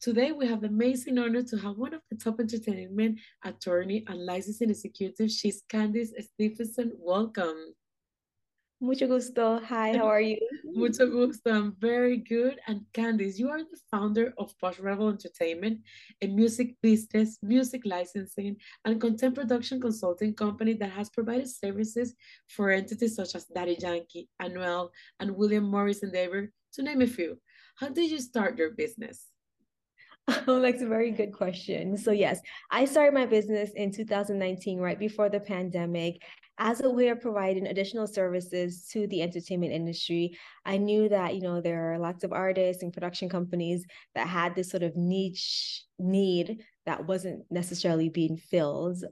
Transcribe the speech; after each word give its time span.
Today, 0.00 0.32
we 0.32 0.46
have 0.46 0.60
the 0.60 0.68
amazing 0.68 1.18
honor 1.18 1.42
to 1.42 1.56
have 1.56 1.76
one 1.76 1.94
of 1.94 2.02
the 2.10 2.16
top 2.16 2.38
entertainment 2.38 3.18
attorney 3.44 4.04
and 4.08 4.26
licensing 4.26 4.70
executive. 4.70 5.30
She's 5.30 5.62
Candice 5.72 6.10
Stephenson. 6.20 6.92
Welcome. 6.98 7.74
Mucho 8.78 9.06
gusto. 9.06 9.58
Hi, 9.58 9.96
how 9.96 10.06
are 10.06 10.20
you? 10.20 10.38
Mucho 10.64 11.06
gusto. 11.08 11.50
I'm 11.50 11.74
very 11.80 12.18
good. 12.18 12.58
And 12.66 12.82
Candice, 12.92 13.38
you 13.38 13.48
are 13.48 13.60
the 13.60 13.78
founder 13.90 14.34
of 14.36 14.52
Posh 14.60 14.78
Rebel 14.78 15.08
Entertainment, 15.08 15.80
a 16.20 16.26
music 16.26 16.76
business, 16.82 17.38
music 17.42 17.82
licensing, 17.86 18.56
and 18.84 19.00
content 19.00 19.34
production 19.34 19.80
consulting 19.80 20.34
company 20.34 20.74
that 20.74 20.90
has 20.90 21.08
provided 21.08 21.48
services 21.48 22.14
for 22.48 22.70
entities 22.70 23.16
such 23.16 23.34
as 23.34 23.46
Daddy 23.46 23.78
Yankee, 23.80 24.28
Anuel, 24.42 24.90
and 25.20 25.34
William 25.34 25.64
Morris 25.64 26.02
Endeavor, 26.02 26.52
to 26.74 26.82
name 26.82 27.00
a 27.00 27.06
few. 27.06 27.38
How 27.76 27.88
did 27.88 28.10
you 28.10 28.20
start 28.20 28.58
your 28.58 28.70
business? 28.72 29.28
Oh, 30.48 30.60
that's 30.60 30.82
a 30.82 30.86
very 30.86 31.10
good 31.10 31.32
question. 31.32 31.96
So, 31.96 32.10
yes, 32.10 32.40
I 32.70 32.84
started 32.84 33.14
my 33.14 33.26
business 33.26 33.70
in 33.74 33.92
2019, 33.92 34.78
right 34.78 34.98
before 34.98 35.28
the 35.28 35.40
pandemic. 35.40 36.22
As 36.58 36.80
a 36.80 36.90
way 36.90 37.08
of 37.08 37.20
providing 37.20 37.66
additional 37.66 38.06
services 38.06 38.88
to 38.92 39.06
the 39.08 39.20
entertainment 39.22 39.72
industry, 39.72 40.38
I 40.64 40.78
knew 40.78 41.08
that, 41.10 41.34
you 41.34 41.42
know, 41.42 41.60
there 41.60 41.92
are 41.92 41.98
lots 41.98 42.24
of 42.24 42.32
artists 42.32 42.82
and 42.82 42.92
production 42.92 43.28
companies 43.28 43.84
that 44.14 44.26
had 44.26 44.54
this 44.54 44.70
sort 44.70 44.82
of 44.82 44.96
niche 44.96 45.84
need 45.98 46.64
that 46.86 47.06
wasn't 47.06 47.44
necessarily 47.50 48.08
being 48.08 48.38
filled 48.38 49.04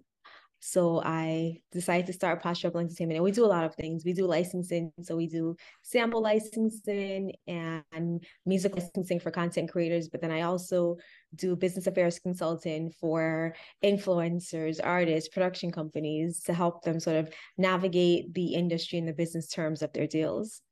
so 0.66 1.02
I 1.04 1.60
decided 1.73 2.06
to 2.06 2.14
start 2.14 2.42
Posh 2.42 2.64
Rebel 2.64 2.80
Entertainment. 2.80 3.18
And 3.18 3.24
we 3.24 3.32
do 3.32 3.45
a 3.45 3.55
lot 3.55 3.64
of 3.64 3.74
things. 3.74 4.02
We 4.02 4.14
do 4.14 4.27
licensing. 4.27 4.91
So 5.02 5.14
we 5.14 5.27
do 5.27 5.56
sample 5.82 6.22
licensing 6.22 7.34
and 7.46 8.24
music 8.46 8.74
licensing 8.74 9.20
for 9.20 9.30
content 9.30 9.70
creators. 9.70 10.08
But 10.08 10.22
then 10.22 10.30
I 10.30 10.41
also 10.41 10.96
do 11.34 11.55
business 11.55 11.86
affairs 11.86 12.19
consulting 12.19 12.91
for 12.98 13.55
influencers, 13.84 14.80
artists, 14.83 15.28
production 15.28 15.70
companies 15.70 16.42
to 16.44 16.55
help 16.55 16.83
them 16.83 16.98
sort 16.98 17.16
of 17.16 17.28
navigate 17.58 18.33
the 18.33 18.55
industry 18.55 18.98
and 18.98 19.06
the 19.06 19.12
business 19.12 19.48
terms 19.48 19.83
of 19.83 19.92
their 19.92 20.06
deals. 20.06 20.62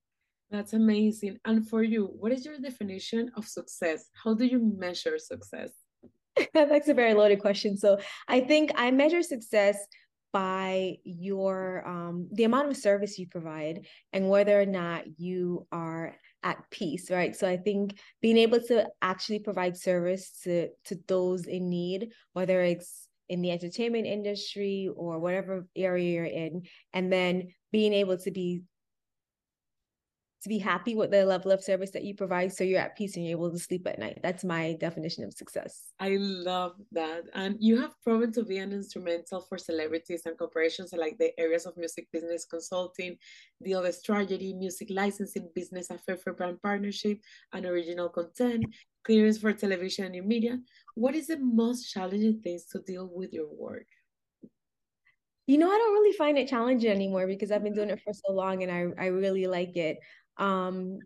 That's 0.50 0.72
amazing. 0.72 1.36
And 1.44 1.68
for 1.68 1.82
you, 1.82 2.06
what 2.18 2.32
is 2.32 2.46
your 2.46 2.56
definition 2.56 3.30
of 3.36 3.46
success? 3.46 4.08
How 4.24 4.32
do 4.32 4.46
you 4.46 4.72
measure 4.78 5.18
success? 5.18 5.81
That's 6.54 6.88
a 6.88 6.94
very 6.94 7.14
loaded 7.14 7.40
question. 7.40 7.76
So 7.76 7.98
I 8.28 8.40
think 8.40 8.72
I 8.74 8.90
measure 8.90 9.22
success 9.22 9.76
by 10.32 10.96
your 11.04 11.86
um, 11.86 12.28
the 12.32 12.44
amount 12.44 12.68
of 12.68 12.76
service 12.76 13.18
you 13.18 13.26
provide 13.28 13.86
and 14.12 14.28
whether 14.28 14.60
or 14.60 14.66
not 14.66 15.04
you 15.18 15.66
are 15.70 16.16
at 16.42 16.58
peace 16.70 17.08
right 17.08 17.36
so 17.36 17.46
i 17.46 17.56
think 17.56 17.96
being 18.20 18.36
able 18.36 18.58
to 18.58 18.84
actually 19.00 19.38
provide 19.38 19.76
service 19.76 20.40
to 20.42 20.68
to 20.84 20.98
those 21.06 21.46
in 21.46 21.70
need 21.70 22.08
whether 22.32 22.62
it's 22.62 23.06
in 23.28 23.42
the 23.42 23.50
entertainment 23.50 24.06
industry 24.06 24.90
or 24.96 25.20
whatever 25.20 25.66
area 25.76 26.14
you're 26.14 26.24
in 26.24 26.62
and 26.92 27.12
then 27.12 27.48
being 27.70 27.92
able 27.92 28.18
to 28.18 28.30
be 28.30 28.62
to 30.42 30.48
be 30.48 30.58
happy 30.58 30.96
with 30.96 31.12
the 31.12 31.24
level 31.24 31.52
of 31.52 31.62
service 31.62 31.90
that 31.92 32.02
you 32.02 32.14
provide 32.14 32.52
so 32.52 32.64
you're 32.64 32.80
at 32.80 32.96
peace 32.96 33.16
and 33.16 33.24
you're 33.24 33.38
able 33.38 33.50
to 33.50 33.58
sleep 33.58 33.86
at 33.86 33.98
night. 33.98 34.18
That's 34.22 34.42
my 34.42 34.76
definition 34.80 35.22
of 35.22 35.32
success. 35.32 35.92
I 36.00 36.16
love 36.18 36.72
that. 36.90 37.24
And 37.34 37.56
you 37.60 37.80
have 37.80 37.94
proven 38.02 38.32
to 38.32 38.44
be 38.44 38.58
an 38.58 38.72
instrumental 38.72 39.40
for 39.40 39.56
celebrities 39.56 40.22
and 40.26 40.36
corporations 40.36 40.92
like 40.92 41.16
the 41.18 41.38
areas 41.38 41.64
of 41.64 41.76
music 41.76 42.08
business 42.12 42.44
consulting, 42.44 43.16
deal 43.62 43.82
with 43.82 43.94
strategy, 43.94 44.52
music 44.52 44.88
licensing, 44.90 45.48
business 45.54 45.90
affair 45.90 46.16
for 46.16 46.32
brand 46.32 46.60
partnership, 46.60 47.20
and 47.52 47.64
original 47.64 48.08
content, 48.08 48.64
clearance 49.04 49.38
for 49.38 49.52
television 49.52 50.06
and 50.06 50.12
new 50.12 50.24
media. 50.24 50.58
What 50.96 51.14
is 51.14 51.28
the 51.28 51.38
most 51.38 51.92
challenging 51.92 52.40
things 52.40 52.64
to 52.72 52.80
deal 52.80 53.08
with 53.12 53.32
your 53.32 53.48
work? 53.48 53.86
You 55.46 55.58
know, 55.58 55.66
I 55.70 55.76
don't 55.76 55.92
really 55.92 56.16
find 56.16 56.38
it 56.38 56.48
challenging 56.48 56.90
anymore 56.90 57.26
because 57.26 57.50
I've 57.50 57.64
been 57.64 57.74
doing 57.74 57.88
mm-hmm. 57.88 57.98
it 57.98 58.02
for 58.04 58.12
so 58.12 58.32
long 58.32 58.62
and 58.62 58.70
I, 58.70 59.04
I 59.04 59.06
really 59.08 59.46
like 59.46 59.76
it. 59.76 59.98
Um, 60.38 60.98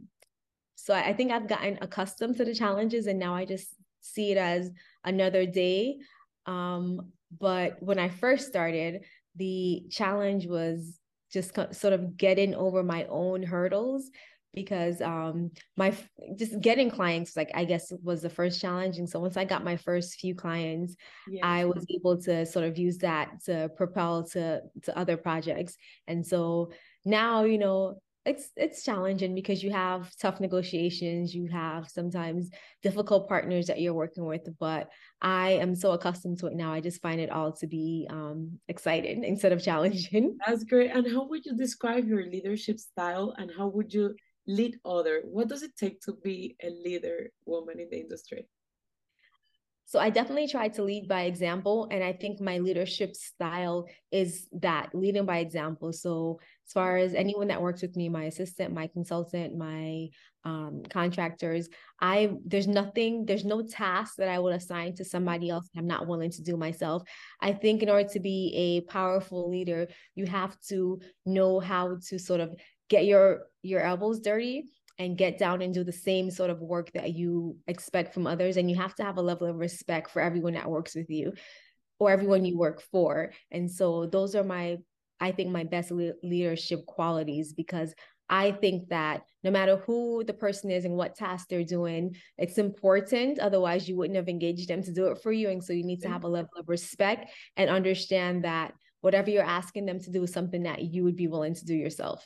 so 0.76 0.94
I 0.94 1.12
think 1.12 1.32
I've 1.32 1.48
gotten 1.48 1.78
accustomed 1.80 2.36
to 2.36 2.44
the 2.44 2.54
challenges 2.54 3.06
and 3.06 3.18
now 3.18 3.34
I 3.34 3.44
just 3.44 3.68
see 4.00 4.32
it 4.32 4.38
as 4.38 4.70
another 5.04 5.46
day. 5.46 5.96
Um, 6.46 7.12
but 7.38 7.82
when 7.82 7.98
I 7.98 8.08
first 8.08 8.46
started, 8.46 9.02
the 9.34 9.84
challenge 9.90 10.46
was 10.46 10.98
just 11.32 11.54
sort 11.72 11.92
of 11.92 12.16
getting 12.16 12.54
over 12.54 12.82
my 12.82 13.04
own 13.06 13.42
hurdles 13.42 14.10
because 14.54 15.02
um 15.02 15.50
my 15.76 15.94
just 16.36 16.58
getting 16.60 16.90
clients 16.90 17.36
like 17.36 17.50
i 17.54 17.64
guess 17.64 17.92
was 18.02 18.22
the 18.22 18.30
first 18.30 18.58
challenge 18.60 18.96
and 18.96 19.08
so 19.08 19.20
once 19.20 19.36
i 19.36 19.44
got 19.44 19.62
my 19.62 19.76
first 19.76 20.18
few 20.18 20.34
clients 20.34 20.96
yes. 21.28 21.40
i 21.44 21.64
was 21.66 21.84
able 21.94 22.20
to 22.20 22.46
sort 22.46 22.64
of 22.64 22.78
use 22.78 22.96
that 22.96 23.28
to 23.44 23.68
propel 23.76 24.24
to 24.24 24.60
to 24.82 24.96
other 24.98 25.16
projects 25.16 25.76
and 26.08 26.26
so 26.26 26.70
now 27.04 27.44
you 27.44 27.58
know 27.58 28.00
it's 28.26 28.50
it's 28.56 28.82
challenging 28.82 29.34
because 29.34 29.62
you 29.62 29.70
have 29.70 30.14
tough 30.16 30.40
negotiations 30.40 31.34
you 31.34 31.48
have 31.48 31.88
sometimes 31.88 32.50
difficult 32.82 33.28
partners 33.28 33.66
that 33.66 33.80
you're 33.80 33.94
working 33.94 34.24
with 34.24 34.48
but 34.58 34.88
i 35.22 35.52
am 35.52 35.74
so 35.74 35.92
accustomed 35.92 36.38
to 36.38 36.46
it 36.46 36.54
now. 36.54 36.72
I 36.72 36.80
just 36.80 37.02
find 37.02 37.20
it 37.20 37.30
all 37.30 37.52
to 37.52 37.66
be 37.66 38.06
um, 38.10 38.58
exciting 38.68 39.24
instead 39.32 39.52
of 39.52 39.62
challenging. 39.62 40.36
That's 40.46 40.64
great. 40.64 40.90
And 40.90 41.06
how 41.10 41.26
would 41.28 41.44
you 41.44 41.54
describe 41.56 42.06
your 42.08 42.24
leadership 42.24 42.78
style 42.78 43.34
and 43.38 43.50
how 43.56 43.68
would 43.68 43.92
you 43.92 44.14
lead 44.46 44.78
other? 44.84 45.22
What 45.24 45.48
does 45.48 45.62
it 45.62 45.76
take 45.76 46.00
to 46.02 46.14
be 46.22 46.56
a 46.62 46.70
leader 46.70 47.30
woman 47.44 47.80
in 47.80 47.88
the 47.90 48.00
industry 48.00 48.46
so 49.88 50.00
I 50.00 50.10
definitely 50.10 50.48
try 50.48 50.66
to 50.66 50.82
lead 50.82 51.06
by 51.06 51.22
example. 51.22 51.86
And 51.92 52.02
I 52.02 52.12
think 52.12 52.40
my 52.40 52.58
leadership 52.58 53.14
style 53.14 53.86
is 54.10 54.48
that 54.60 54.90
leading 54.92 55.26
by 55.26 55.38
example. 55.38 55.92
So 55.92 56.40
as 56.66 56.72
far 56.72 56.96
as 56.96 57.14
anyone 57.14 57.46
that 57.48 57.62
works 57.62 57.82
with 57.82 57.94
me, 57.94 58.08
my 58.08 58.24
assistant, 58.24 58.74
my 58.74 58.88
consultant, 58.88 59.56
my 59.56 60.08
um, 60.44 60.82
contractors, 60.90 61.68
I 62.00 62.32
there's 62.44 62.66
nothing, 62.66 63.26
there's 63.26 63.44
no 63.44 63.62
task 63.62 64.16
that 64.16 64.28
I 64.28 64.40
would 64.40 64.56
assign 64.56 64.96
to 64.96 65.04
somebody 65.04 65.50
else 65.50 65.68
I'm 65.76 65.86
not 65.86 66.08
willing 66.08 66.32
to 66.32 66.42
do 66.42 66.56
myself. 66.56 67.04
I 67.40 67.52
think 67.52 67.84
in 67.84 67.88
order 67.88 68.08
to 68.08 68.18
be 68.18 68.52
a 68.56 68.90
powerful 68.90 69.48
leader, 69.48 69.86
you 70.16 70.26
have 70.26 70.58
to 70.68 71.00
know 71.24 71.60
how 71.60 71.98
to 72.08 72.18
sort 72.18 72.40
of 72.40 72.56
get 72.88 73.06
your 73.06 73.46
your 73.62 73.82
elbows 73.82 74.18
dirty 74.18 74.64
and 74.98 75.18
get 75.18 75.38
down 75.38 75.62
and 75.62 75.74
do 75.74 75.84
the 75.84 75.92
same 75.92 76.30
sort 76.30 76.50
of 76.50 76.60
work 76.60 76.90
that 76.92 77.14
you 77.14 77.56
expect 77.66 78.14
from 78.14 78.26
others. 78.26 78.56
And 78.56 78.70
you 78.70 78.76
have 78.76 78.94
to 78.96 79.04
have 79.04 79.18
a 79.18 79.22
level 79.22 79.46
of 79.46 79.56
respect 79.56 80.10
for 80.10 80.20
everyone 80.20 80.54
that 80.54 80.70
works 80.70 80.94
with 80.94 81.10
you 81.10 81.32
or 81.98 82.10
everyone 82.10 82.44
you 82.44 82.56
work 82.56 82.82
for. 82.90 83.32
And 83.50 83.70
so 83.70 84.06
those 84.06 84.34
are 84.34 84.44
my, 84.44 84.78
I 85.20 85.32
think, 85.32 85.50
my 85.50 85.64
best 85.64 85.90
le- 85.90 86.12
leadership 86.22 86.86
qualities 86.86 87.52
because 87.52 87.94
I 88.28 88.52
think 88.52 88.88
that 88.88 89.22
no 89.44 89.50
matter 89.50 89.76
who 89.76 90.24
the 90.24 90.34
person 90.34 90.70
is 90.70 90.84
and 90.84 90.96
what 90.96 91.14
task 91.14 91.46
they're 91.48 91.62
doing, 91.62 92.16
it's 92.38 92.58
important. 92.58 93.38
Otherwise, 93.38 93.88
you 93.88 93.96
wouldn't 93.96 94.16
have 94.16 94.28
engaged 94.28 94.68
them 94.68 94.82
to 94.82 94.92
do 94.92 95.06
it 95.08 95.18
for 95.22 95.30
you. 95.30 95.48
And 95.50 95.62
so 95.62 95.72
you 95.72 95.84
need 95.84 96.02
to 96.02 96.08
have 96.08 96.24
a 96.24 96.28
level 96.28 96.50
of 96.58 96.68
respect 96.68 97.30
and 97.56 97.70
understand 97.70 98.44
that 98.44 98.74
whatever 99.02 99.30
you're 99.30 99.44
asking 99.44 99.86
them 99.86 100.00
to 100.00 100.10
do 100.10 100.24
is 100.24 100.32
something 100.32 100.64
that 100.64 100.82
you 100.82 101.04
would 101.04 101.16
be 101.16 101.28
willing 101.28 101.54
to 101.54 101.64
do 101.64 101.74
yourself. 101.74 102.24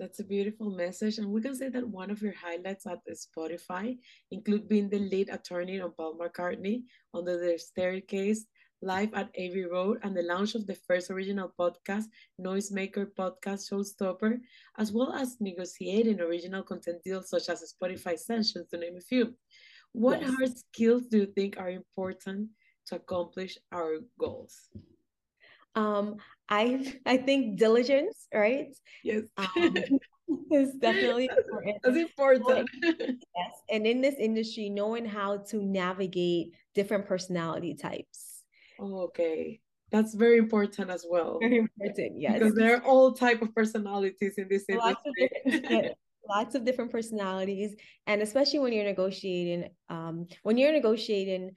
That's 0.00 0.18
a 0.18 0.24
beautiful 0.24 0.70
message. 0.70 1.18
And 1.18 1.28
we 1.28 1.42
can 1.42 1.54
say 1.54 1.68
that 1.68 1.86
one 1.86 2.10
of 2.10 2.22
your 2.22 2.32
highlights 2.32 2.86
at 2.86 3.00
Spotify 3.06 3.98
include 4.30 4.66
being 4.66 4.88
the 4.88 4.98
lead 4.98 5.28
attorney 5.28 5.78
on 5.78 5.92
Paul 5.92 6.16
McCartney 6.18 6.84
under 7.12 7.38
the 7.38 7.58
staircase 7.58 8.46
live 8.80 9.12
at 9.12 9.28
Abbey 9.38 9.66
Road 9.66 9.98
and 10.02 10.16
the 10.16 10.22
launch 10.22 10.54
of 10.54 10.66
the 10.66 10.74
first 10.74 11.10
original 11.10 11.52
podcast, 11.60 12.04
Noisemaker 12.40 13.12
Podcast 13.12 13.68
Showstopper, 13.68 14.40
as 14.78 14.90
well 14.90 15.12
as 15.12 15.36
negotiating 15.38 16.18
original 16.18 16.62
content 16.62 17.04
deals 17.04 17.28
such 17.28 17.50
as 17.50 17.74
Spotify 17.74 18.18
sessions, 18.18 18.68
to 18.70 18.78
name 18.78 18.96
a 18.96 19.02
few. 19.02 19.34
What 19.92 20.22
yes. 20.22 20.30
hard 20.30 20.56
skills 20.56 21.02
do 21.10 21.18
you 21.18 21.26
think 21.26 21.60
are 21.60 21.68
important 21.68 22.48
to 22.86 22.96
accomplish 22.96 23.58
our 23.70 23.98
goals? 24.18 24.70
Um, 25.74 26.16
I 26.48 26.94
I 27.06 27.16
think 27.16 27.58
diligence, 27.58 28.26
right? 28.34 28.68
Yes. 29.04 29.22
Um, 29.36 29.76
is 30.52 30.74
definitely 30.74 31.28
important. 31.36 31.76
That's 31.82 31.96
important. 31.96 32.70
yes. 32.80 33.52
And 33.68 33.86
in 33.86 34.00
this 34.00 34.16
industry, 34.18 34.68
knowing 34.68 35.04
how 35.04 35.38
to 35.48 35.62
navigate 35.62 36.54
different 36.74 37.06
personality 37.06 37.74
types. 37.74 38.44
okay. 38.80 39.60
That's 39.90 40.14
very 40.14 40.38
important 40.38 40.88
as 40.88 41.04
well. 41.08 41.38
Very 41.40 41.58
important, 41.58 42.20
yes. 42.20 42.34
Because 42.34 42.54
there 42.54 42.76
are 42.76 42.82
all 42.84 43.12
type 43.12 43.42
of 43.42 43.52
personalities 43.54 44.34
in 44.38 44.46
this 44.48 44.64
industry. 44.68 44.76
Lots 44.76 45.02
of 45.04 45.14
different, 45.18 45.96
lots 46.28 46.54
of 46.54 46.64
different 46.64 46.92
personalities. 46.92 47.74
And 48.06 48.22
especially 48.22 48.60
when 48.60 48.72
you're 48.72 48.84
negotiating, 48.84 49.70
um, 49.88 50.28
when 50.44 50.56
you're 50.58 50.72
negotiating 50.72 51.52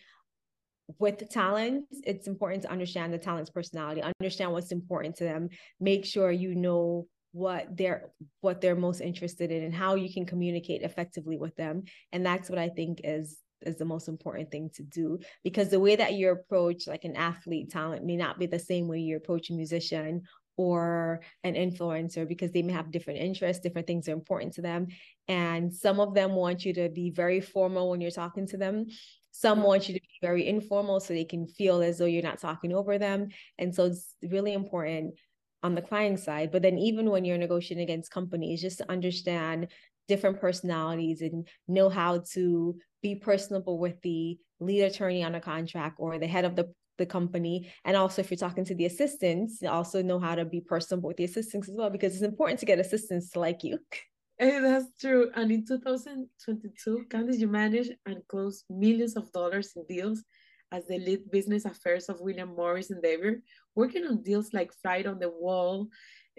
with 0.99 1.29
talents, 1.29 1.87
it's 2.03 2.27
important 2.27 2.63
to 2.63 2.71
understand 2.71 3.13
the 3.13 3.17
talent's 3.17 3.49
personality, 3.49 4.01
understand 4.01 4.51
what's 4.51 4.71
important 4.71 5.15
to 5.17 5.23
them, 5.23 5.49
make 5.79 6.05
sure 6.05 6.31
you 6.31 6.55
know 6.55 7.07
what 7.31 7.75
they're 7.75 8.11
what 8.41 8.61
they're 8.61 8.75
most 8.75 9.01
interested 9.01 9.51
in 9.51 9.63
and 9.63 9.73
how 9.73 9.95
you 9.95 10.11
can 10.13 10.25
communicate 10.25 10.83
effectively 10.83 11.37
with 11.37 11.55
them. 11.55 11.83
And 12.11 12.25
that's 12.25 12.49
what 12.49 12.59
I 12.59 12.69
think 12.69 13.01
is 13.03 13.39
is 13.65 13.77
the 13.77 13.85
most 13.85 14.07
important 14.07 14.51
thing 14.51 14.69
to 14.75 14.83
do 14.83 15.19
because 15.43 15.69
the 15.69 15.79
way 15.79 15.95
that 15.95 16.13
you 16.13 16.29
approach 16.29 16.85
like 16.85 17.05
an 17.05 17.15
athlete 17.15 17.71
talent 17.71 18.03
may 18.05 18.17
not 18.17 18.37
be 18.37 18.45
the 18.45 18.59
same 18.59 18.87
way 18.87 18.99
you 18.99 19.15
approach 19.15 19.49
a 19.49 19.53
musician 19.53 20.21
or 20.57 21.21
an 21.43 21.55
influencer 21.55 22.27
because 22.27 22.51
they 22.51 22.61
may 22.61 22.73
have 22.73 22.91
different 22.91 23.19
interests, 23.19 23.63
different 23.63 23.87
things 23.87 24.07
are 24.07 24.13
important 24.13 24.53
to 24.53 24.61
them. 24.61 24.87
And 25.27 25.73
some 25.73 25.99
of 25.99 26.13
them 26.13 26.33
want 26.33 26.63
you 26.65 26.73
to 26.75 26.89
be 26.89 27.09
very 27.09 27.41
formal 27.41 27.89
when 27.89 28.01
you're 28.01 28.11
talking 28.11 28.45
to 28.47 28.57
them. 28.57 28.87
Some 29.35 29.63
want 29.63 29.89
you 29.89 29.95
to 29.95 29.99
be 29.99 30.19
very 30.21 30.47
informal 30.47 30.99
so 30.99 31.13
they 31.13 31.25
can 31.25 31.47
feel 31.47 31.81
as 31.81 31.97
though 31.97 32.05
you're 32.05 32.21
not 32.21 32.39
talking 32.39 32.71
over 32.71 32.99
them. 32.99 33.29
And 33.57 33.73
so 33.73 33.85
it's 33.85 34.15
really 34.21 34.53
important 34.53 35.15
on 35.63 35.73
the 35.73 35.81
client 35.81 36.19
side. 36.19 36.51
But 36.51 36.61
then 36.61 36.77
even 36.77 37.09
when 37.09 37.25
you're 37.25 37.39
negotiating 37.39 37.83
against 37.83 38.11
companies, 38.11 38.61
just 38.61 38.77
to 38.77 38.91
understand 38.91 39.69
different 40.07 40.39
personalities 40.39 41.21
and 41.21 41.47
know 41.67 41.89
how 41.89 42.23
to 42.33 42.77
be 43.01 43.15
personable 43.15 43.79
with 43.79 43.99
the 44.03 44.37
lead 44.59 44.83
attorney 44.83 45.23
on 45.23 45.33
a 45.33 45.41
contract 45.41 45.95
or 45.97 46.19
the 46.19 46.27
head 46.27 46.45
of 46.45 46.55
the 46.55 46.71
the 46.99 47.05
company 47.07 47.73
and 47.85 47.97
also 47.97 48.21
if 48.21 48.29
you're 48.29 48.37
talking 48.37 48.63
to 48.63 48.75
the 48.75 48.85
assistants 48.85 49.63
also 49.63 50.03
know 50.03 50.19
how 50.19 50.35
to 50.35 50.45
be 50.45 50.61
personable 50.61 51.07
with 51.07 51.17
the 51.17 51.23
assistants 51.23 51.67
as 51.67 51.73
well 51.75 51.89
because 51.89 52.13
it's 52.13 52.21
important 52.21 52.59
to 52.59 52.67
get 52.67 52.77
assistants 52.77 53.31
to 53.31 53.39
like 53.39 53.63
you 53.63 53.79
Hey, 54.37 54.59
that's 54.59 54.87
true. 54.99 55.29
And 55.35 55.51
in 55.51 55.65
2022, 55.65 57.05
Candice, 57.09 57.39
you 57.39 57.47
managed 57.47 57.91
and 58.05 58.27
closed 58.27 58.65
millions 58.69 59.15
of 59.15 59.31
dollars 59.31 59.73
in 59.75 59.85
deals 59.87 60.23
as 60.71 60.87
the 60.87 60.97
lead 60.97 61.29
business 61.31 61.65
affairs 61.65 62.09
of 62.09 62.19
William 62.19 62.55
Morris 62.55 62.89
Endeavor, 62.89 63.43
working 63.75 64.05
on 64.05 64.23
deals 64.23 64.51
like 64.53 64.73
Fly 64.81 65.03
on 65.05 65.19
the 65.19 65.29
Wall, 65.29 65.87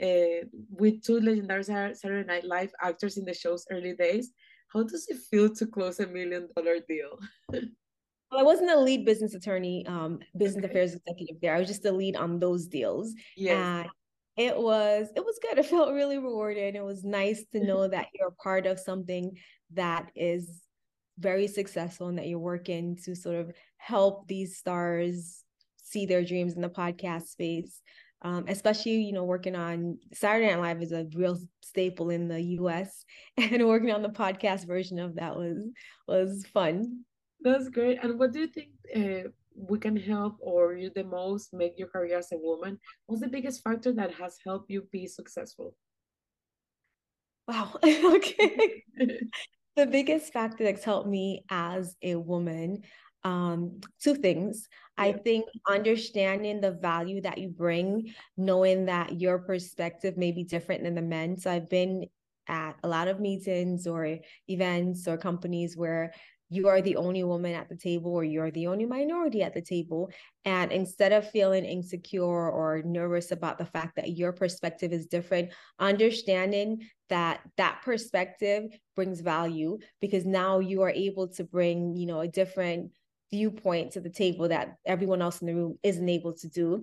uh, 0.03 0.43
with 0.71 1.05
two 1.05 1.21
legendary 1.21 1.63
Saturday 1.63 2.27
Night 2.27 2.45
Live 2.45 2.73
actors 2.83 3.17
in 3.17 3.25
the 3.25 3.33
show's 3.33 3.65
early 3.71 3.95
days. 3.95 4.33
How 4.73 4.83
does 4.83 5.07
it 5.09 5.19
feel 5.31 5.55
to 5.55 5.67
close 5.67 6.01
a 6.01 6.07
million 6.09 6.49
dollar 6.57 6.81
deal? 6.89 7.21
well, 7.53 8.41
I 8.41 8.43
wasn't 8.43 8.73
a 8.73 8.81
lead 8.81 9.05
business 9.05 9.35
attorney, 9.35 9.87
um, 9.87 10.19
business 10.37 10.65
okay. 10.65 10.73
affairs 10.73 10.95
executive 10.95 11.41
there. 11.41 11.55
I 11.55 11.61
was 11.61 11.69
just 11.69 11.85
a 11.85 11.93
lead 11.93 12.17
on 12.17 12.41
those 12.41 12.67
deals. 12.67 13.15
Yes. 13.37 13.57
And 13.57 13.91
it 14.37 14.57
was 14.57 15.09
it 15.15 15.25
was 15.25 15.39
good. 15.41 15.59
It 15.65 15.67
felt 15.67 15.93
really 15.93 16.19
rewarding. 16.19 16.75
It 16.75 16.85
was 16.85 17.05
nice 17.05 17.45
to 17.53 17.61
know 17.65 17.89
that 17.89 18.09
you're 18.15 18.35
part 18.43 18.67
of 18.67 18.79
something 18.79 19.37
that 19.73 20.11
is 20.15 20.63
very 21.19 21.47
successful 21.47 22.09
and 22.09 22.19
that 22.19 22.27
you're 22.27 22.39
working 22.39 22.97
to 23.05 23.15
sort 23.15 23.37
of 23.37 23.53
help 23.77 24.27
these 24.27 24.57
stars 24.57 25.45
see 25.77 26.07
their 26.07 26.25
dreams 26.25 26.55
in 26.55 26.61
the 26.61 26.69
podcast 26.69 27.29
space 27.29 27.81
um, 28.25 28.47
especially 28.49 29.03
you 29.03 29.13
know 29.13 29.23
working 29.23 29.55
on 29.55 29.99
Saturday 30.13 30.47
Night 30.47 30.61
Live 30.61 30.83
is 30.83 30.93
a 30.93 31.07
real 31.15 31.39
staple 31.61 32.11
in 32.11 32.27
the 32.27 32.41
U.S. 32.41 33.05
and 33.37 33.67
working 33.69 33.93
on 33.93 34.03
the 34.03 34.09
podcast 34.09 34.67
version 34.67 34.99
of 34.99 35.17
that 35.17 35.37
was 35.37 35.59
was 36.09 36.45
fun. 36.53 37.05
That's 37.43 37.69
great. 37.69 38.03
And 38.03 38.19
what 38.19 38.33
do 38.33 38.41
you 38.41 38.47
think 38.47 38.69
uh, 38.97 39.29
we 39.57 39.79
can 39.79 39.97
help 39.97 40.37
or 40.41 40.75
you 40.75 40.91
the 40.95 41.05
most 41.05 41.53
make 41.53 41.79
your 41.79 41.89
career 41.89 42.19
as 42.19 42.33
a 42.33 42.37
woman? 42.37 42.79
What's 43.07 43.23
the 43.23 43.29
biggest 43.29 43.63
factor 43.63 43.93
that 43.93 44.15
has 44.15 44.39
helped 44.45 44.71
you 44.71 44.87
be 44.91 45.07
successful? 45.07 45.75
Wow. 47.47 47.79
okay. 47.85 48.85
the 49.77 49.87
biggest 49.87 50.33
factor 50.33 50.65
that's 50.65 50.85
helped 50.85 51.09
me 51.09 51.45
as 51.51 51.97
a 52.03 52.17
woman 52.17 52.83
um, 53.25 53.81
two 54.03 54.15
things. 54.15 54.69
I 54.97 55.13
think 55.13 55.47
understanding 55.69 56.61
the 56.61 56.73
value 56.73 57.21
that 57.23 57.39
you 57.39 57.49
bring, 57.49 58.13
knowing 58.37 58.87
that 58.87 59.21
your 59.21 59.39
perspective 59.39 60.17
may 60.17 60.31
be 60.31 60.45
different 60.45 60.85
than 60.85 60.95
the 60.95 61.03
men. 61.03 61.37
So 61.39 61.51
I've 61.51 61.69
been 61.69 62.07
at 62.47 62.77
a 62.85 62.89
lot 62.89 63.09
of 63.09 63.21
meetings 63.21 63.87
or 63.87 64.19
events 64.49 65.09
or 65.09 65.17
companies 65.17 65.77
where 65.77 66.13
you 66.51 66.69
are 66.69 66.83
the 66.83 66.97
only 66.97 67.25
woman 67.25 67.55
at 67.55 67.69
the 67.69 67.77
table 67.77 68.13
or 68.13 68.25
you're 68.25 68.51
the 68.51 68.67
only 68.67 68.87
minority 68.87 69.43
at 69.43 69.55
the 69.55 69.63
table. 69.63 70.11
And 70.45 70.71
instead 70.73 71.13
of 71.13 71.31
feeling 71.31 71.65
insecure 71.65 72.23
or 72.23 72.83
nervous 72.85 73.31
about 73.31 73.59
the 73.59 73.65
fact 73.65 73.97
that 73.97 74.17
your 74.17 74.33
perspective 74.33 74.93
is 74.93 75.07
different, 75.07 75.51
understanding 75.79 76.89
that 77.09 77.41
that 77.57 77.83
perspective 77.83 78.65
brings 78.95 79.21
value 79.21 79.79
because 80.01 80.25
now 80.25 80.59
you 80.59 80.83
are 80.83 80.91
able 80.91 81.29
to 81.29 81.45
bring, 81.45 81.97
you 81.97 82.07
know, 82.07 82.21
a 82.21 82.29
different 82.29 82.91
viewpoint 83.31 83.93
to 83.93 84.01
the 84.01 84.11
table 84.11 84.49
that 84.49 84.77
everyone 84.87 85.23
else 85.23 85.41
in 85.41 85.47
the 85.47 85.55
room 85.55 85.79
isn't 85.83 86.09
able 86.09 86.35
to 86.35 86.49
do. 86.49 86.83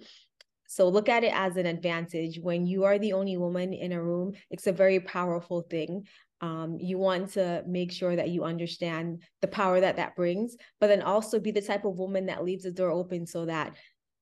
So 0.68 0.88
look 0.88 1.10
at 1.10 1.24
it 1.24 1.34
as 1.34 1.58
an 1.58 1.66
advantage. 1.66 2.40
When 2.40 2.66
you 2.66 2.86
are 2.86 2.98
the 2.98 3.14
only 3.14 3.38
woman 3.38 3.74
in 3.74 3.92
a 3.92 4.02
room, 4.02 4.34
it's 4.50 4.68
a 4.68 4.72
very 4.72 5.00
powerful 5.02 5.62
thing. 5.62 6.08
Um, 6.42 6.78
you 6.80 6.98
want 6.98 7.34
to 7.34 7.64
make 7.68 7.92
sure 7.92 8.16
that 8.16 8.30
you 8.30 8.44
understand 8.44 9.22
the 9.42 9.48
power 9.48 9.80
that 9.80 9.98
that 9.98 10.16
brings, 10.16 10.58
but 10.80 10.88
then 10.88 11.04
also 11.04 11.40
be 11.40 11.52
the 11.52 11.62
type 11.62 11.86
of 11.86 11.98
woman 11.98 12.26
that 12.26 12.44
leaves 12.44 12.64
the 12.64 12.72
door 12.72 12.90
open 12.90 13.28
so 13.28 13.46
that 13.46 13.76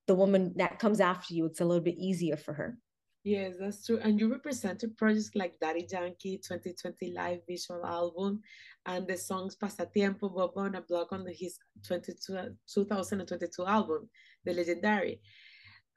the 0.08 0.16
woman 0.16 0.54
that 0.58 0.80
comes 0.80 1.00
after 1.00 1.34
you, 1.34 1.46
it's 1.46 1.62
a 1.62 1.66
little 1.66 1.84
bit 1.84 1.98
easier 1.98 2.36
for 2.36 2.54
her. 2.54 2.78
Yes, 3.24 3.56
that's 3.60 3.86
true. 3.86 4.00
And 4.02 4.20
you 4.20 4.32
represented 4.32 4.98
projects 4.98 5.32
like 5.36 5.60
Daddy 5.60 5.86
Yankee 5.90 6.38
2020 6.38 7.12
live 7.12 7.42
visual 7.48 7.86
album 7.86 8.42
and 8.86 9.06
the 9.06 9.18
songs 9.18 9.56
Pasatiempo, 9.56 10.34
Bombo, 10.34 10.62
and 10.62 10.78
a 10.78 10.82
blog 10.82 11.08
on 11.12 11.28
his 11.28 11.60
2022 11.84 13.66
album, 13.66 14.10
The 14.46 14.54
Legendaddy. 14.54 15.20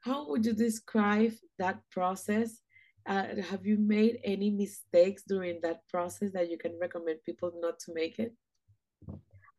How 0.01 0.27
would 0.27 0.45
you 0.45 0.53
describe 0.53 1.33
that 1.57 1.79
process? 1.89 2.59
Uh, 3.05 3.41
have 3.49 3.65
you 3.65 3.77
made 3.77 4.19
any 4.23 4.49
mistakes 4.49 5.23
during 5.27 5.59
that 5.61 5.87
process 5.89 6.31
that 6.33 6.49
you 6.49 6.57
can 6.57 6.77
recommend 6.79 7.19
people 7.25 7.51
not 7.59 7.79
to 7.79 7.93
make 7.93 8.19
it? 8.19 8.33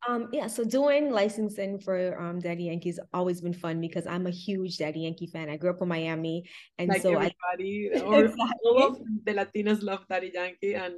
Um, 0.07 0.29
yeah, 0.31 0.47
so 0.47 0.63
doing 0.63 1.09
licensing 1.11 1.79
for 1.79 2.19
um, 2.21 2.39
Daddy 2.39 2.65
Yankee's 2.65 2.99
always 3.11 3.41
been 3.41 3.53
fun 3.53 3.81
because 3.81 4.05
I'm 4.05 4.27
a 4.27 4.31
huge 4.31 4.77
Daddy 4.77 5.01
Yankee 5.01 5.27
fan. 5.27 5.49
I 5.49 5.57
grew 5.57 5.71
up 5.71 5.81
in 5.81 5.87
Miami, 5.87 6.47
and 6.77 6.89
like 6.89 7.01
so 7.01 7.09
everybody, 7.13 7.89
I, 7.95 7.99
or 8.05 8.25
exactly. 8.25 8.45
all 8.65 8.83
of 8.83 8.99
the 9.25 9.33
Latinas 9.33 9.81
love 9.81 10.05
Daddy 10.07 10.31
Yankee, 10.33 10.75
and 10.75 10.95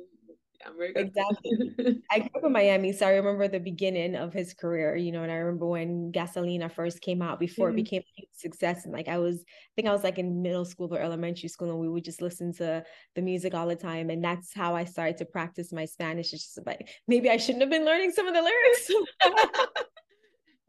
American. 0.68 1.08
Exactly. 1.08 2.02
I 2.12 2.20
grew 2.20 2.30
up 2.36 2.46
in 2.46 2.52
Miami, 2.52 2.92
so 2.92 3.08
I 3.08 3.12
remember 3.12 3.48
the 3.48 3.60
beginning 3.60 4.16
of 4.16 4.34
his 4.34 4.54
career, 4.54 4.96
you 4.96 5.12
know, 5.12 5.24
and 5.24 5.32
I 5.32 5.36
remember 5.36 5.68
when 5.68 6.12
Gasolina 6.12 6.72
first 6.72 7.02
came 7.02 7.22
out 7.22 7.40
before 7.40 7.70
mm-hmm. 7.70 7.80
it 7.80 7.84
became 7.84 8.04
a 8.20 8.28
success. 8.34 8.86
And 8.86 8.94
like 8.94 9.08
I 9.08 9.18
was, 9.18 9.38
I 9.38 9.74
think 9.76 9.88
I 9.88 9.92
was 9.92 10.04
like 10.04 10.20
in 10.20 10.42
middle 10.42 10.66
school 10.66 10.94
or 10.94 11.00
elementary 11.00 11.50
school, 11.50 11.70
and 11.70 11.80
we 11.80 11.90
would 11.90 12.04
just 12.04 12.22
listen 12.22 12.54
to 12.56 12.84
the 13.16 13.22
music 13.22 13.54
all 13.54 13.68
the 13.68 13.76
time. 13.76 14.10
And 14.10 14.24
that's 14.24 14.54
how 14.54 14.76
I 14.76 14.86
started 14.86 15.18
to 15.18 15.26
practice 15.26 15.72
my 15.72 15.86
Spanish. 15.86 16.34
It's 16.34 16.56
just 16.56 16.66
like 16.66 16.90
maybe 17.08 17.30
I 17.30 17.38
shouldn't 17.38 17.62
have 17.62 17.72
been 17.72 17.86
learning 17.86 18.12
some 18.12 18.28
of 18.28 18.34
the 18.34 18.42
lyrics. 18.42 18.92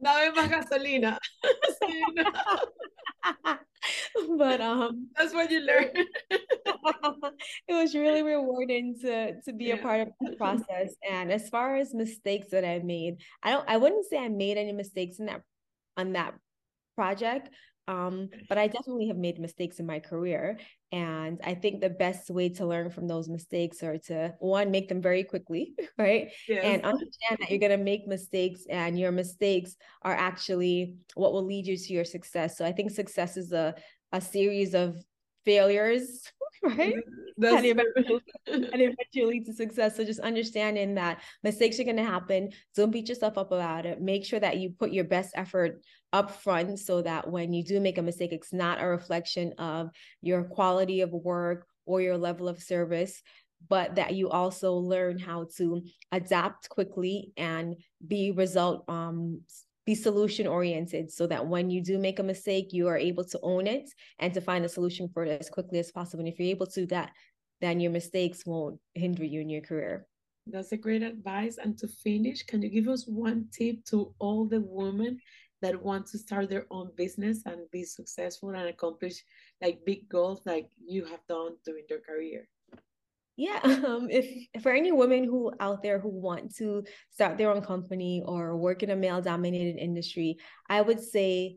Dame 0.00 0.32
más 0.32 0.48
gasolina. 0.48 1.18
but 4.38 4.60
um 4.60 5.08
that's 5.16 5.32
what 5.32 5.50
you 5.50 5.60
learn 5.60 5.90
it 6.30 6.38
was 7.68 7.94
really 7.94 8.22
rewarding 8.22 8.96
to 9.00 9.40
to 9.42 9.52
be 9.52 9.66
yeah. 9.66 9.74
a 9.74 9.78
part 9.78 10.00
of 10.00 10.08
the 10.20 10.36
process 10.36 10.94
and 11.08 11.32
as 11.32 11.48
far 11.48 11.76
as 11.76 11.94
mistakes 11.94 12.48
that 12.50 12.64
i 12.64 12.78
made 12.78 13.20
i 13.42 13.50
don't 13.50 13.68
i 13.68 13.76
wouldn't 13.76 14.06
say 14.06 14.18
i 14.18 14.28
made 14.28 14.56
any 14.56 14.72
mistakes 14.72 15.18
in 15.18 15.26
that 15.26 15.42
on 15.96 16.12
that 16.12 16.34
project 16.96 17.50
um, 17.88 18.28
but 18.48 18.58
I 18.58 18.66
definitely 18.66 19.08
have 19.08 19.16
made 19.16 19.40
mistakes 19.40 19.80
in 19.80 19.86
my 19.86 19.98
career. 19.98 20.58
And 20.92 21.40
I 21.42 21.54
think 21.54 21.80
the 21.80 21.90
best 21.90 22.30
way 22.30 22.50
to 22.50 22.66
learn 22.66 22.90
from 22.90 23.08
those 23.08 23.28
mistakes 23.28 23.82
are 23.82 23.98
to 24.06 24.34
one, 24.38 24.70
make 24.70 24.88
them 24.88 25.02
very 25.02 25.24
quickly, 25.24 25.74
right? 25.98 26.28
Yes. 26.46 26.64
And 26.64 26.84
understand 26.84 27.38
that 27.40 27.50
you're 27.50 27.58
going 27.58 27.76
to 27.76 27.84
make 27.84 28.06
mistakes 28.06 28.66
and 28.68 28.98
your 28.98 29.10
mistakes 29.10 29.76
are 30.02 30.14
actually 30.14 30.96
what 31.14 31.32
will 31.32 31.44
lead 31.44 31.66
you 31.66 31.76
to 31.76 31.92
your 31.92 32.04
success. 32.04 32.56
So 32.56 32.64
I 32.64 32.72
think 32.72 32.90
success 32.90 33.36
is 33.36 33.52
a, 33.52 33.74
a 34.12 34.20
series 34.20 34.74
of 34.74 34.96
failures 35.44 36.30
right? 36.62 36.94
And, 37.40 37.66
eventually, 37.66 38.22
and 38.46 38.82
eventually 38.82 39.40
to 39.40 39.52
success. 39.52 39.96
So 39.96 40.04
just 40.04 40.20
understanding 40.20 40.94
that 40.94 41.22
mistakes 41.42 41.78
are 41.78 41.84
going 41.84 41.96
to 41.96 42.04
happen. 42.04 42.50
Don't 42.74 42.90
beat 42.90 43.08
yourself 43.08 43.38
up 43.38 43.52
about 43.52 43.86
it. 43.86 44.00
Make 44.00 44.24
sure 44.24 44.40
that 44.40 44.58
you 44.58 44.70
put 44.70 44.92
your 44.92 45.04
best 45.04 45.32
effort 45.34 45.82
up 46.12 46.30
front 46.30 46.78
so 46.78 47.02
that 47.02 47.30
when 47.30 47.52
you 47.52 47.62
do 47.62 47.80
make 47.80 47.98
a 47.98 48.02
mistake, 48.02 48.32
it's 48.32 48.52
not 48.52 48.82
a 48.82 48.86
reflection 48.86 49.52
of 49.58 49.90
your 50.22 50.44
quality 50.44 51.00
of 51.00 51.12
work 51.12 51.66
or 51.86 52.00
your 52.00 52.18
level 52.18 52.48
of 52.48 52.62
service 52.62 53.22
but 53.68 53.96
that 53.96 54.14
you 54.14 54.30
also 54.30 54.74
learn 54.74 55.18
how 55.18 55.46
to 55.56 55.82
adapt 56.12 56.68
quickly 56.68 57.32
and 57.36 57.76
be 58.06 58.30
result 58.30 58.84
um 58.88 59.40
be 59.88 59.94
solution 59.94 60.46
oriented 60.46 61.10
so 61.10 61.26
that 61.26 61.46
when 61.46 61.70
you 61.70 61.80
do 61.82 61.96
make 61.96 62.18
a 62.18 62.22
mistake, 62.22 62.74
you 62.74 62.86
are 62.88 62.98
able 62.98 63.24
to 63.24 63.40
own 63.42 63.66
it 63.66 63.88
and 64.18 64.34
to 64.34 64.40
find 64.48 64.62
a 64.62 64.68
solution 64.68 65.08
for 65.08 65.24
it 65.24 65.40
as 65.40 65.48
quickly 65.48 65.78
as 65.78 65.90
possible. 65.90 66.20
And 66.20 66.30
if 66.30 66.38
you're 66.38 66.56
able 66.56 66.66
to 66.66 66.84
that, 66.88 67.10
then 67.62 67.80
your 67.80 67.90
mistakes 67.90 68.44
won't 68.44 68.78
hinder 68.94 69.24
you 69.24 69.40
in 69.40 69.48
your 69.48 69.62
career. 69.62 70.06
That's 70.46 70.72
a 70.72 70.76
great 70.76 71.02
advice. 71.02 71.56
And 71.56 71.78
to 71.78 71.88
finish, 71.88 72.42
can 72.42 72.60
you 72.60 72.68
give 72.68 72.86
us 72.86 73.06
one 73.08 73.46
tip 73.50 73.82
to 73.86 74.14
all 74.18 74.44
the 74.44 74.60
women 74.60 75.20
that 75.62 75.82
want 75.82 76.06
to 76.08 76.18
start 76.18 76.50
their 76.50 76.66
own 76.70 76.90
business 76.94 77.40
and 77.46 77.60
be 77.72 77.82
successful 77.84 78.50
and 78.50 78.68
accomplish 78.68 79.24
like 79.62 79.86
big 79.86 80.06
goals 80.10 80.42
like 80.44 80.68
you 80.86 81.06
have 81.06 81.26
done 81.30 81.52
during 81.64 81.84
your 81.88 82.00
career? 82.00 82.46
Yeah 83.38 83.60
um, 83.64 84.08
if 84.10 84.26
for 84.62 84.72
any 84.72 84.92
women 84.92 85.24
who 85.24 85.50
out 85.60 85.82
there 85.82 85.98
who 85.98 86.10
want 86.10 86.54
to 86.54 86.84
start 87.10 87.38
their 87.38 87.50
own 87.50 87.62
company 87.62 88.22
or 88.26 88.58
work 88.58 88.82
in 88.82 88.90
a 88.90 88.96
male 88.96 89.22
dominated 89.22 89.78
industry 89.78 90.36
i 90.68 90.82
would 90.82 91.00
say 91.00 91.56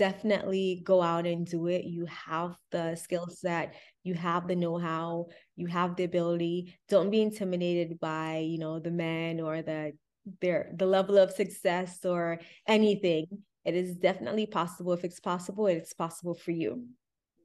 definitely 0.00 0.80
go 0.82 1.02
out 1.02 1.26
and 1.26 1.46
do 1.46 1.66
it. 1.66 1.84
You 1.84 2.06
have 2.06 2.56
the 2.70 2.96
skill 2.96 3.28
set 3.28 3.74
you 4.02 4.14
have 4.14 4.48
the 4.48 4.56
know-how 4.56 5.26
you 5.56 5.66
have 5.66 5.94
the 5.94 6.04
ability. 6.04 6.78
Don't 6.88 7.10
be 7.10 7.20
intimidated 7.20 8.00
by 8.00 8.38
you 8.38 8.58
know 8.58 8.78
the 8.80 8.90
men 8.90 9.40
or 9.40 9.60
the 9.60 9.92
their 10.40 10.72
the 10.74 10.86
level 10.86 11.18
of 11.18 11.30
success 11.30 12.02
or 12.06 12.40
anything. 12.66 13.26
It 13.66 13.74
is 13.74 13.96
definitely 13.96 14.46
possible. 14.46 14.94
If 14.94 15.04
it's 15.04 15.20
possible 15.20 15.66
it's 15.66 15.92
possible 15.92 16.34
for 16.34 16.52
you. 16.52 16.86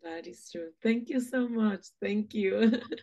That 0.01 0.25
is 0.25 0.49
true. 0.49 0.69
Thank 0.81 1.09
you 1.09 1.19
so 1.19 1.49
much. 1.49 1.87
Thank 2.01 2.33
you 2.33 2.79